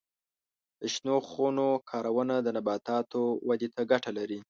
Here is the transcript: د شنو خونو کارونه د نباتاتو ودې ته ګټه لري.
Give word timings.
د 0.81 0.81
شنو 0.93 1.15
خونو 1.29 1.67
کارونه 1.89 2.35
د 2.41 2.47
نباتاتو 2.57 3.21
ودې 3.47 3.69
ته 3.75 3.81
ګټه 3.91 4.11
لري. 4.17 4.39